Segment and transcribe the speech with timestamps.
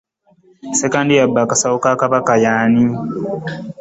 [0.71, 2.85] Ssekandi eyabba aksawo ka Kabaka Y'ani?